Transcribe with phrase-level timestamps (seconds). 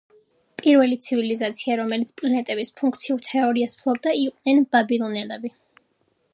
[0.61, 5.57] პირველი ცივილიზაცია, რომელიც პლანეტების ფუნქციურ თეორიას ფლობდა, იყვნენ ბაბილონელები,